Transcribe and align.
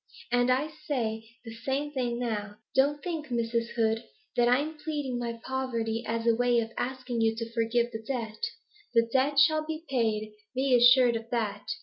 And 0.31 0.49
I 0.49 0.67
say 0.87 1.23
the 1.45 1.53
same 1.53 1.91
thing 1.91 2.17
now. 2.17 2.55
Don't 2.73 3.03
think, 3.03 3.27
Mrs. 3.27 3.67
Hood, 3.75 4.03
that 4.35 4.47
I'm 4.47 4.75
pleading 4.79 5.19
my 5.19 5.39
poverty 5.45 6.03
as 6.07 6.25
a 6.25 6.33
way 6.35 6.59
of 6.59 6.71
asking 6.75 7.21
you 7.21 7.35
to 7.35 7.51
forgive 7.53 7.91
the 7.91 8.01
debt. 8.01 8.43
The 8.95 9.07
debt 9.13 9.37
shall 9.37 9.63
be 9.63 9.83
paid; 9.87 10.33
be 10.55 10.73
assured 10.75 11.15
of 11.15 11.29
that. 11.29 11.67